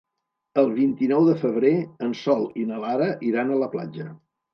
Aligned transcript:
El 0.59 0.69
vint-i-nou 0.77 1.27
de 1.27 1.35
febrer 1.41 1.73
en 2.05 2.15
Sol 2.21 2.41
i 2.63 2.65
na 2.71 2.79
Lara 2.85 3.11
iran 3.33 3.53
a 3.53 3.61
la 3.65 3.69
platja. 3.75 4.09